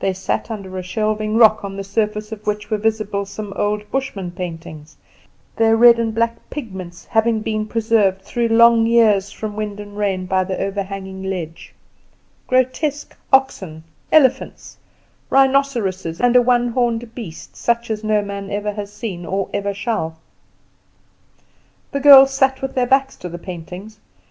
They 0.00 0.14
sat 0.14 0.50
under 0.50 0.78
a 0.78 0.82
shelving 0.82 1.36
rock, 1.36 1.62
on 1.62 1.76
the 1.76 1.84
surface 1.84 2.32
of 2.32 2.46
which 2.46 2.70
were 2.70 2.78
still 2.78 2.80
visible 2.82 3.26
some 3.26 3.52
old 3.56 3.90
Bushman 3.90 4.30
paintings, 4.30 4.96
their 5.56 5.76
red 5.76 5.98
and 5.98 6.14
black 6.14 6.48
pigments 6.48 7.04
having 7.04 7.42
been 7.42 7.66
preserved 7.66 8.22
through 8.22 8.48
long 8.48 8.86
years 8.86 9.30
from 9.30 9.54
wind 9.54 9.80
and 9.80 9.98
rain 9.98 10.24
by 10.24 10.44
the 10.44 10.58
overhanging 10.58 11.22
ledge; 11.24 11.74
grotesque 12.46 13.14
oxen, 13.30 13.84
elephants, 14.10 14.78
rhinoceroses, 15.28 16.22
and 16.22 16.34
a 16.34 16.40
one 16.40 16.68
horned 16.68 17.14
beast, 17.14 17.54
such 17.54 17.90
as 17.90 18.02
no 18.02 18.22
man 18.22 18.50
ever 18.50 18.72
has 18.72 18.90
seen 18.90 19.26
or 19.26 19.50
ever 19.52 19.74
shall. 19.74 20.18
The 21.92 22.00
girls 22.00 22.30
sat 22.32 22.62
with 22.62 22.74
their 22.74 22.86
backs 22.86 23.14
to 23.16 23.28
the 23.28 23.36
paintings. 23.36 23.98